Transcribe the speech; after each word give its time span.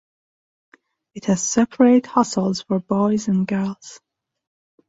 It 1.13 1.25
has 1.25 1.47
separate 1.47 2.07
hostels 2.07 2.61
for 2.63 2.79
boys 2.79 3.27
and 3.27 3.45
girls. 3.45 4.01